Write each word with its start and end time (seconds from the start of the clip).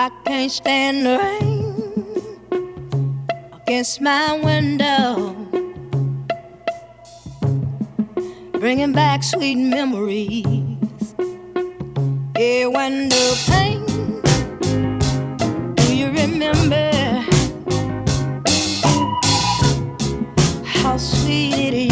I 0.00 0.10
can't 0.24 0.48
stand 0.48 1.04
the 1.04 1.18
rain 1.18 1.74
against 3.62 4.00
my 4.00 4.38
window, 4.38 5.34
bringing 8.52 8.92
back 8.92 9.24
sweet 9.24 9.56
memories. 9.56 10.44
Yeah, 12.38 12.66
when 12.66 13.08
the 13.08 13.24
pain, 13.50 13.84
do 15.74 15.96
you 15.96 16.10
remember 16.12 16.92
how 20.64 20.96
sweet 20.96 21.54
it 21.54 21.74
is? 21.74 21.87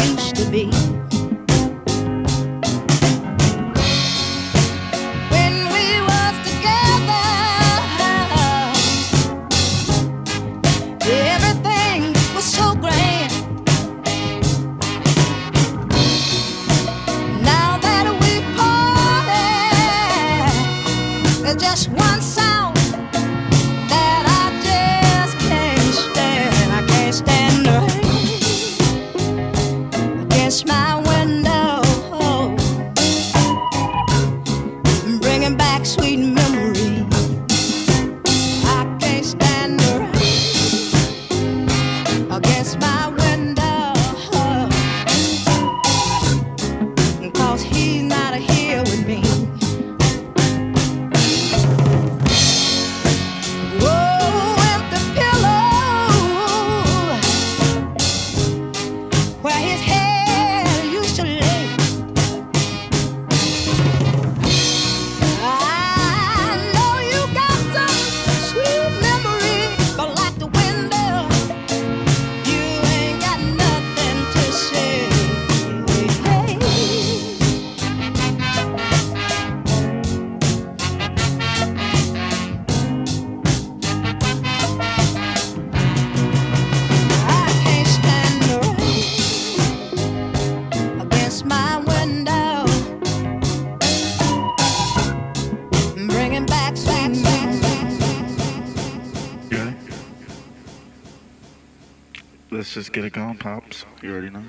just 102.77 102.93
get 102.93 103.03
it 103.03 103.11
going, 103.11 103.35
Pops. 103.35 103.85
You 104.03 104.11
already 104.11 104.29
know. 104.29 104.43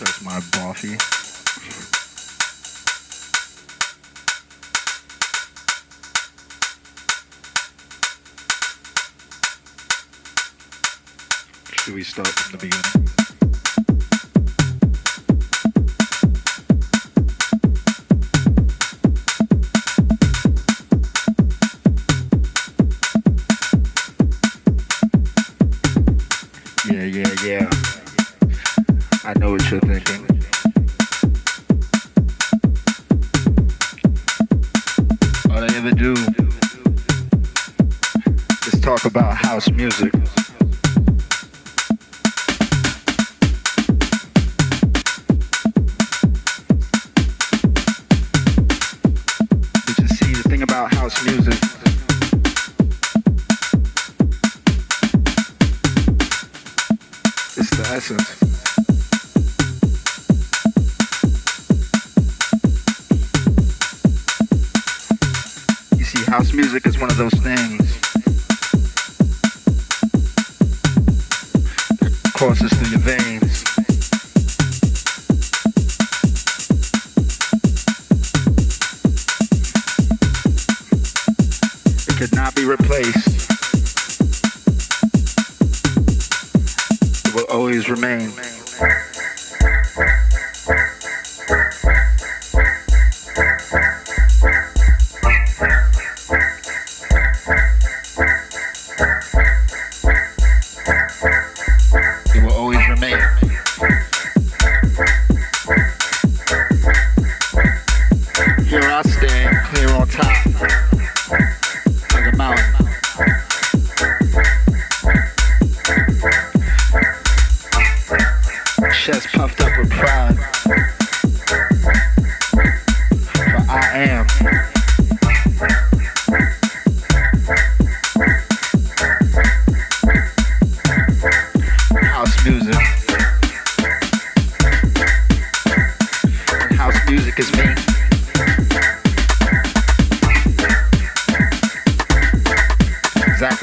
That's 0.00 0.24
my 0.24 0.40
boffy. 0.50 0.98
Should 11.84 11.94
we 11.94 12.02
start 12.02 12.26
from 12.26 12.58
the 12.58 12.66
beginning? 12.66 13.21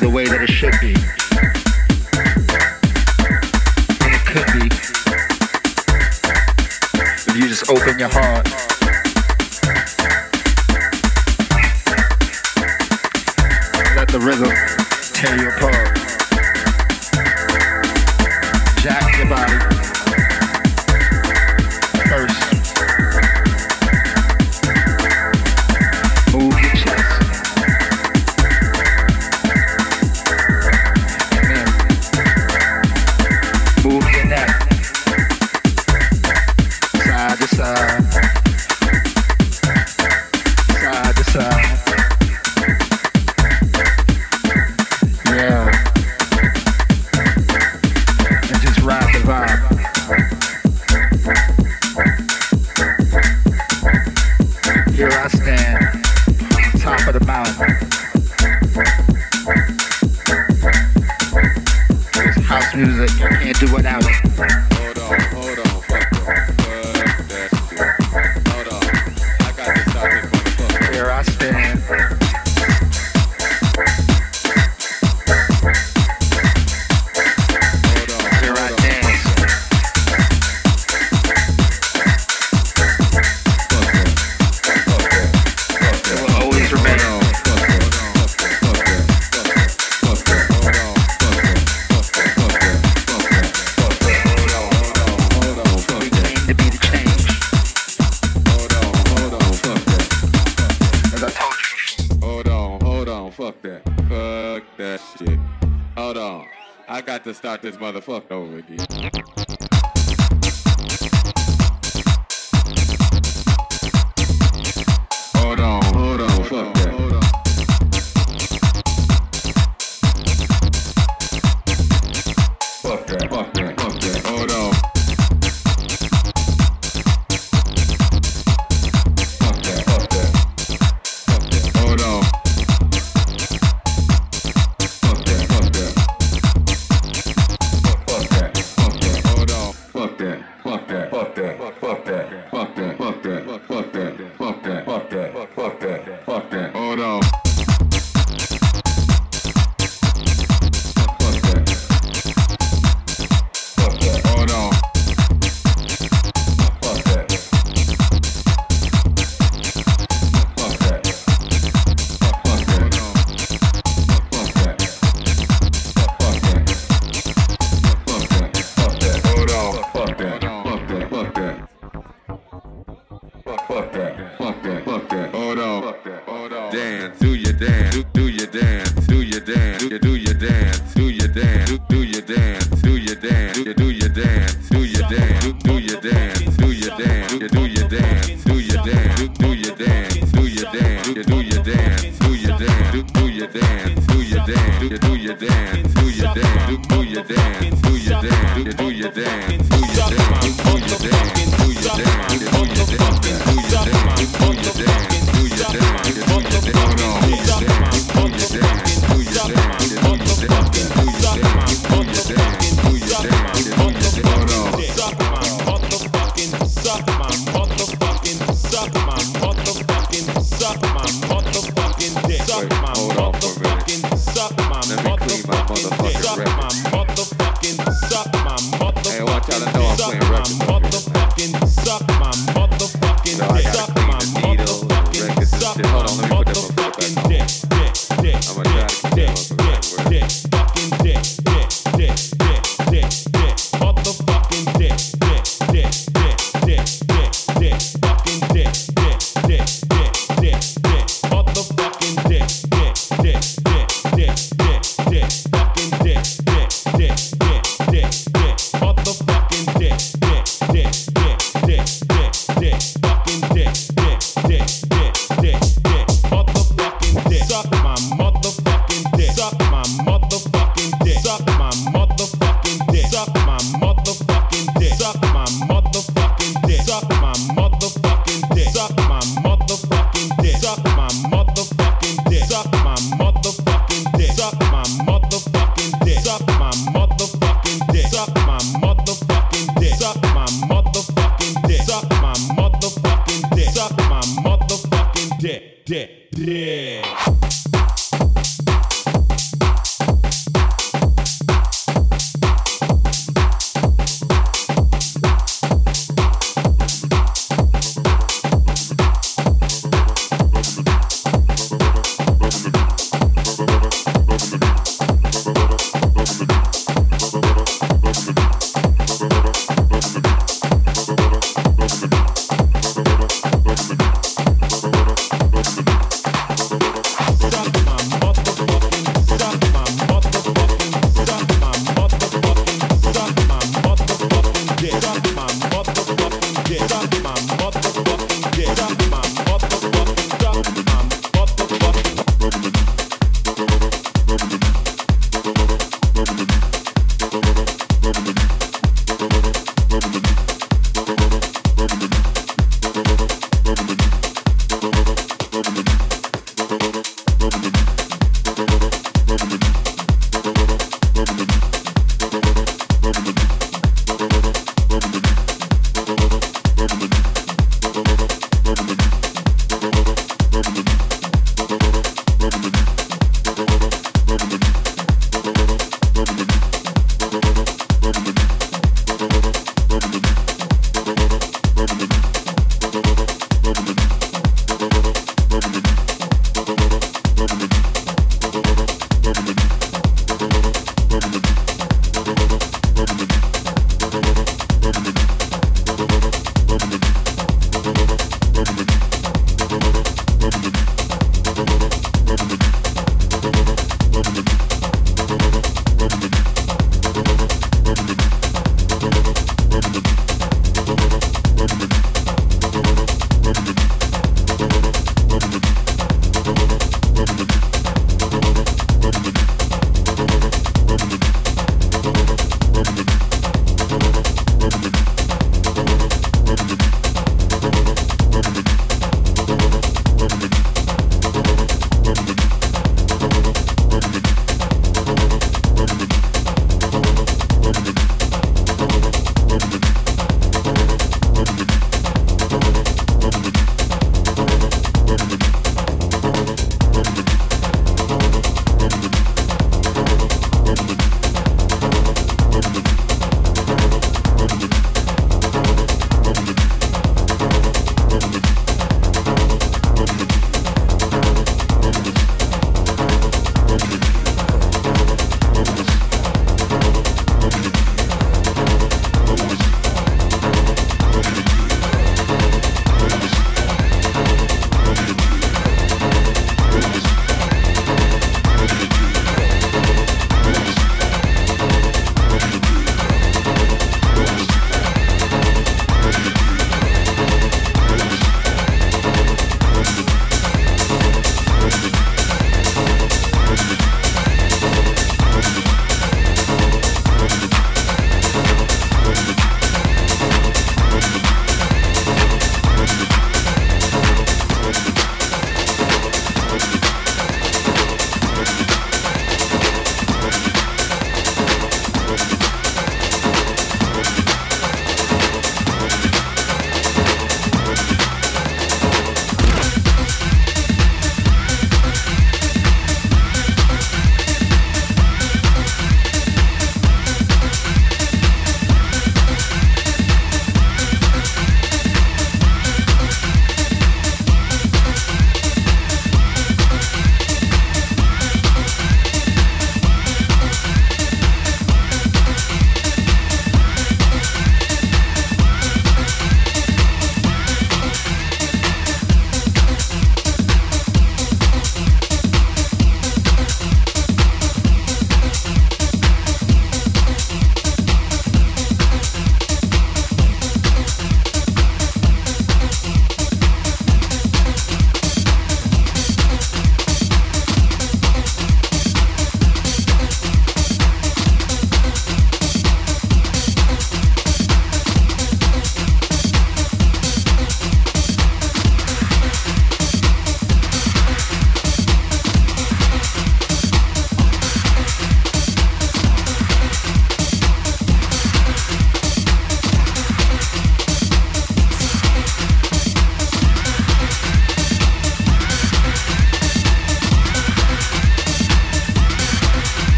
the 0.00 0.08
way 0.08 0.24
that 0.24 0.40
it 0.40 0.48
should 0.48 0.72
be. 0.80 0.94
And 4.00 4.14
it 4.14 4.24
could 4.26 4.46
be. 4.58 4.66
If 7.30 7.36
you 7.36 7.48
just 7.48 7.68
open 7.68 7.98
your 7.98 8.08
heart. 8.08 8.69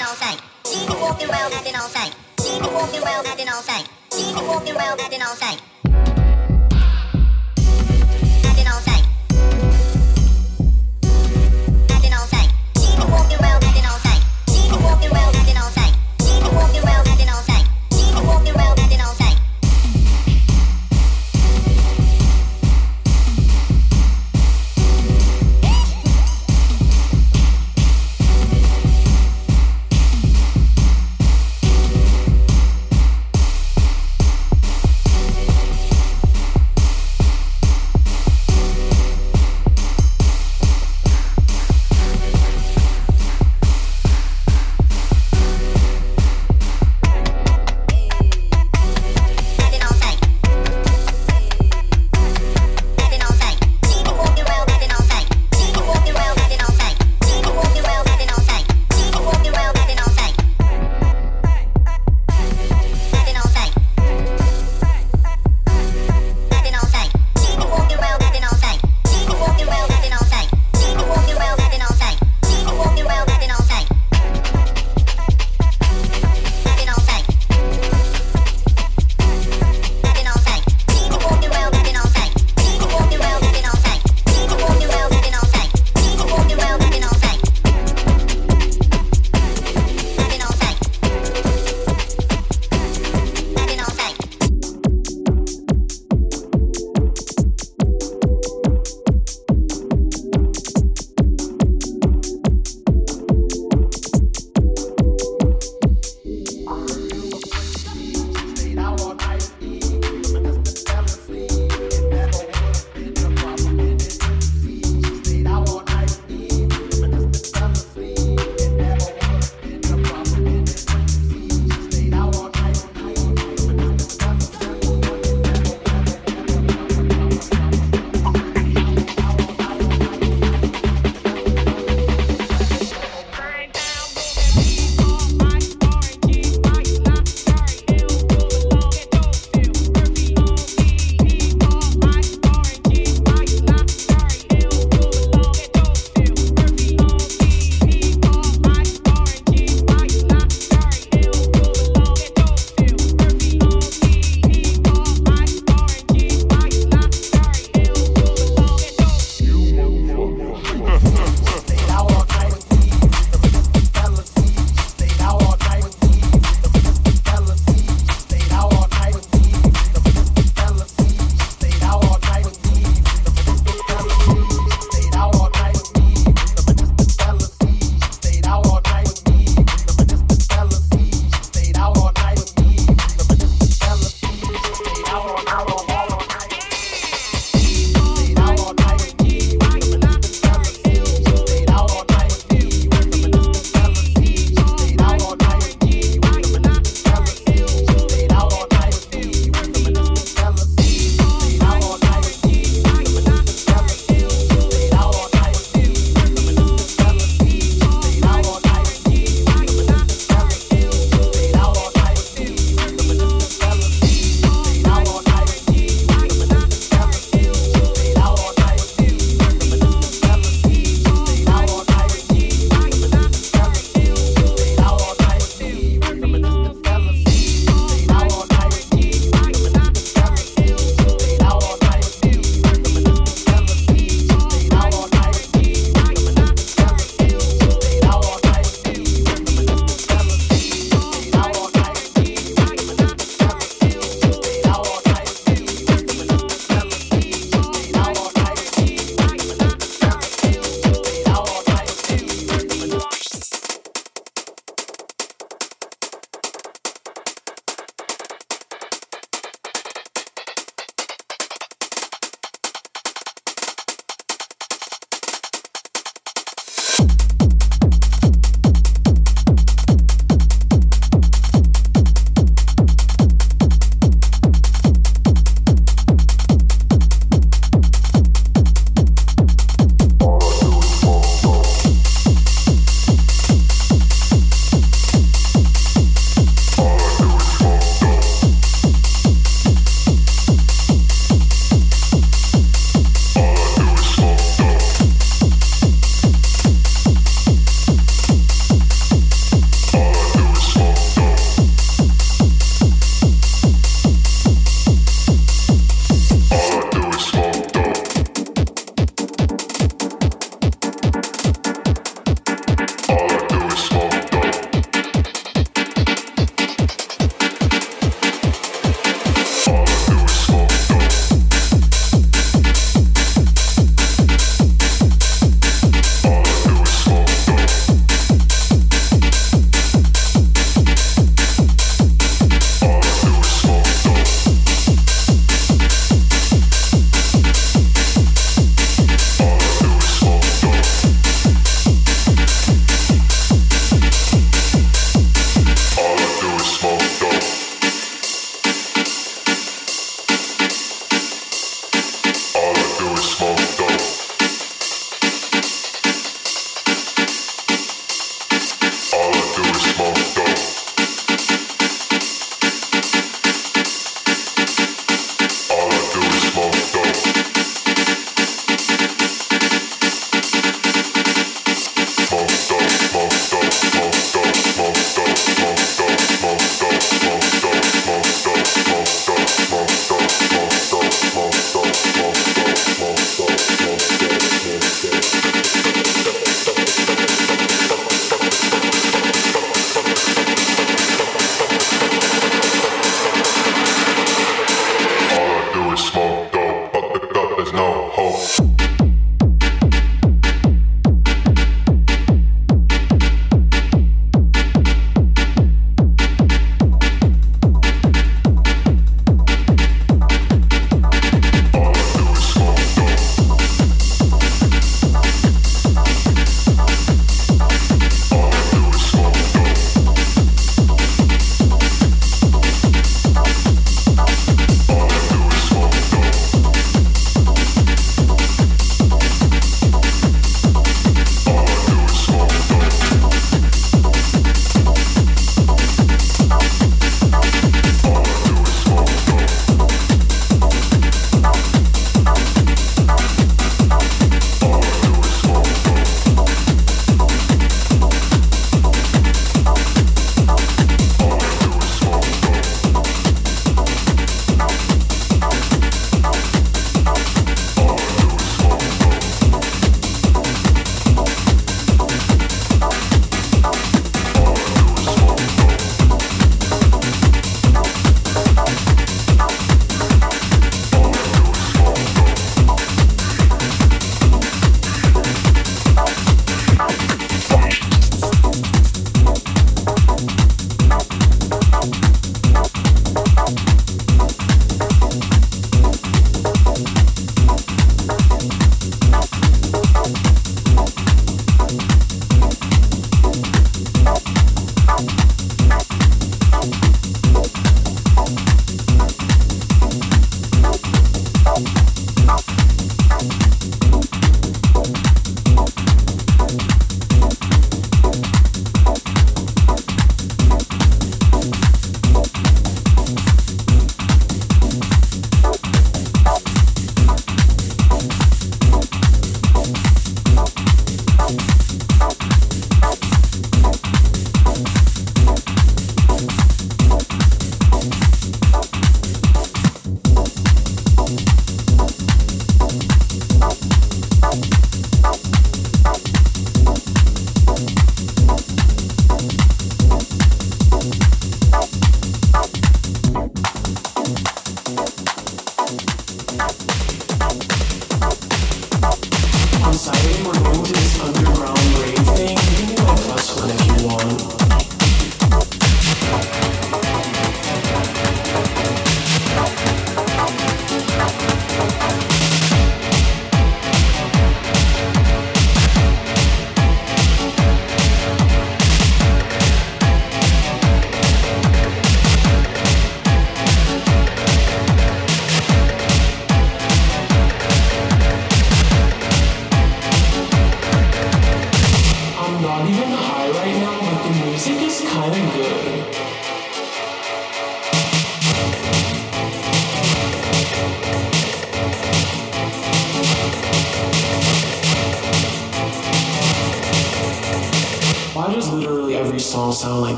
acting 0.00 0.06
all 0.06 0.14
fake. 0.14 0.42
She 0.64 0.86
be 0.86 0.94
walking 1.00 1.28
around 1.28 1.52
acting 1.52 1.76
all 1.76 1.88
fake. 1.88 2.14
She 2.40 2.60
be 2.60 2.66
walking 2.68 3.02
around 3.02 3.26
acting 3.26 3.48
all 3.48 3.62
fake. 3.62 3.86
She 4.12 4.32
be 4.32 4.46
walking 4.46 4.76
around 4.76 5.00
acting 5.00 5.22
all 5.22 5.34
fake. 5.34 5.69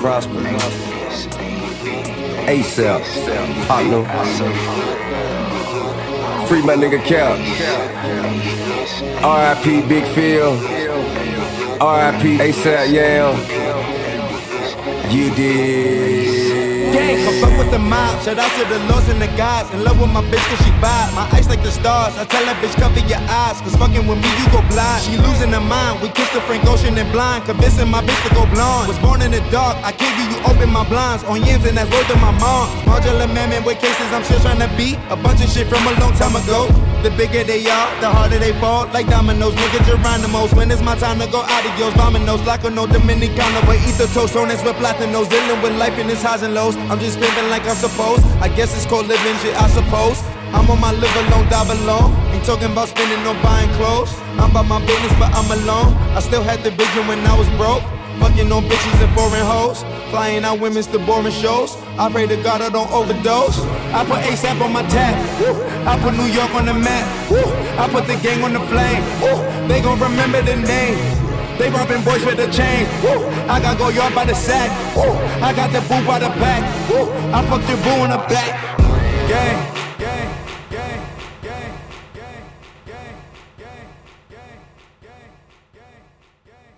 Prosper. 0.00 0.40
ASAP, 2.48 3.02
partner. 3.66 4.02
Free 6.46 6.62
my 6.62 6.74
nigga 6.74 7.00
Cap. 7.04 7.36
RIP 9.22 9.88
Big 9.88 10.04
Phil. 10.14 10.52
RIP 11.80 12.40
ASAP 12.40 12.92
Yale. 12.92 13.36
You 15.12 15.34
did. 15.34 16.09
Gang, 16.92 17.22
fuck 17.40 17.54
with 17.56 17.70
the 17.70 17.78
mob. 17.78 18.18
Shout 18.22 18.38
out 18.38 18.50
to 18.58 18.64
the 18.66 18.78
lords 18.90 19.08
and 19.08 19.22
the 19.22 19.30
gods. 19.38 19.70
In 19.70 19.84
love 19.84 20.00
with 20.00 20.10
my 20.10 20.22
bitch 20.26 20.42
cause 20.50 20.58
she 20.66 20.70
vibe. 20.82 21.14
My 21.14 21.26
eyes 21.30 21.48
like 21.48 21.62
the 21.62 21.70
stars. 21.70 22.18
I 22.18 22.24
tell 22.26 22.42
that 22.44 22.58
bitch 22.58 22.74
cover 22.74 22.98
your 23.06 23.22
eyes. 23.30 23.62
Cause 23.62 23.76
fucking 23.76 24.06
with 24.06 24.18
me, 24.18 24.30
you 24.42 24.46
go 24.50 24.60
blind. 24.66 25.02
She 25.06 25.14
losing 25.16 25.54
her 25.54 25.62
mind. 25.62 26.02
We 26.02 26.10
kissed 26.10 26.34
the 26.34 26.42
Frank 26.42 26.66
Ocean 26.66 26.98
and 26.98 27.10
blind. 27.12 27.46
Convincing 27.46 27.88
my 27.88 28.02
bitch 28.02 28.20
to 28.26 28.34
go 28.34 28.42
blonde. 28.50 28.90
Was 28.90 28.98
born 28.98 29.22
in 29.22 29.30
the 29.30 29.42
dark. 29.54 29.78
I 29.86 29.92
kid 29.92 30.10
you, 30.18 30.26
you 30.34 30.38
open 30.50 30.70
my 30.70 30.82
blinds. 30.88 31.22
On 31.24 31.38
yams 31.38 31.64
and 31.64 31.78
that's 31.78 31.90
word 31.94 32.06
to 32.10 32.16
my 32.18 32.34
mom. 32.42 32.66
Modular 32.90 33.30
man 33.30 33.62
with 33.62 33.78
cases 33.78 34.10
I'm 34.10 34.24
still 34.24 34.40
trying 34.40 34.58
to 34.58 34.70
beat. 34.76 34.98
A 35.14 35.16
bunch 35.16 35.38
of 35.44 35.48
shit 35.48 35.70
from 35.70 35.86
a 35.86 35.94
long 36.02 36.12
time 36.18 36.34
ago. 36.34 36.89
The 37.00 37.08
bigger 37.16 37.44
they 37.44 37.64
are, 37.64 37.88
the 38.04 38.12
harder 38.12 38.38
they 38.38 38.52
fall. 38.60 38.84
Like 38.92 39.08
dominoes, 39.08 39.54
nigga 39.54 39.80
Geronimo's. 39.88 40.52
When 40.52 40.70
it's 40.70 40.82
my 40.82 40.94
time 40.96 41.18
to 41.20 41.26
go 41.32 41.40
adios, 41.40 41.94
dominoes. 41.94 42.44
Like 42.44 42.62
a 42.64 42.70
no 42.70 42.84
Dominicano, 42.86 43.64
but 43.64 43.80
eat 43.88 43.96
the 43.96 44.04
toast. 44.12 44.36
On 44.36 44.50
it's 44.50 44.62
with 44.62 44.76
platinos. 44.76 45.30
Dealing 45.30 45.62
with 45.62 45.78
life 45.78 45.96
in 45.98 46.10
its 46.10 46.22
highs 46.22 46.42
and 46.42 46.52
lows. 46.52 46.76
I'm 46.92 47.00
just 47.00 47.18
living 47.18 47.48
like 47.48 47.64
I'm 47.64 47.76
supposed. 47.76 48.22
I 48.44 48.48
guess 48.48 48.76
it's 48.76 48.84
called 48.84 49.06
living 49.06 49.36
shit, 49.40 49.56
I 49.56 49.68
suppose. 49.72 50.20
I'm 50.52 50.68
on 50.68 50.78
my 50.78 50.92
live 50.92 51.16
alone, 51.24 51.48
die 51.48 51.72
alone. 51.72 52.12
Ain't 52.36 52.44
talking 52.44 52.70
about 52.70 52.88
spending 52.88 53.24
or 53.24 53.32
buying 53.40 53.70
clothes. 53.80 54.12
I'm 54.36 54.50
about 54.50 54.66
my 54.68 54.84
business, 54.84 55.14
but 55.16 55.32
I'm 55.32 55.48
alone. 55.56 55.96
I 56.12 56.20
still 56.20 56.42
had 56.42 56.62
the 56.62 56.70
vision 56.70 57.08
when 57.08 57.24
I 57.24 57.32
was 57.32 57.48
broke. 57.56 57.80
Fucking 58.20 58.52
on 58.52 58.64
bitches 58.64 59.00
and 59.00 59.12
foreign 59.16 59.46
hoes. 59.46 59.80
Flying 60.10 60.44
out 60.44 60.60
women's 60.60 60.86
to 60.88 60.98
boring 60.98 61.32
shows. 61.32 61.76
I 61.96 62.12
pray 62.12 62.26
to 62.26 62.36
God 62.42 62.60
I 62.60 62.68
don't 62.68 62.92
overdose. 62.92 63.56
I 63.92 64.04
put 64.04 64.20
ASAP 64.22 64.60
on 64.62 64.72
my 64.72 64.82
tab. 64.88 65.14
I 65.86 65.98
put 66.00 66.14
New 66.14 66.26
York 66.26 66.54
on 66.54 66.66
the 66.66 66.74
map. 66.74 67.06
I 67.78 67.88
put 67.90 68.06
the 68.06 68.16
gang 68.22 68.42
on 68.44 68.52
the 68.52 68.60
flame. 68.70 69.02
They 69.68 69.80
gon' 69.82 69.98
remember 69.98 70.42
the 70.42 70.56
name. 70.56 70.98
They 71.58 71.68
robbing 71.70 72.02
boys 72.04 72.24
with 72.24 72.36
the 72.36 72.46
chain. 72.50 72.86
I 73.50 73.60
got 73.60 73.78
go 73.78 73.88
yard 73.88 74.14
by 74.14 74.24
the 74.24 74.34
sack. 74.34 74.70
I 75.42 75.52
got 75.52 75.72
the 75.72 75.80
boo 75.82 76.06
by 76.06 76.18
the 76.18 76.30
back. 76.40 76.62
I 77.34 77.44
fucked 77.48 77.68
your 77.68 77.78
boo 77.78 78.04
in 78.04 78.10
the 78.10 78.18
back. 78.28 78.78
Gang. 79.28 79.69